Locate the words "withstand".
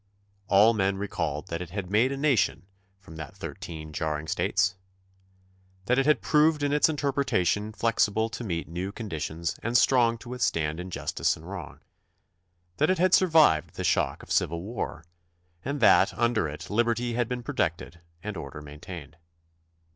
10.29-10.79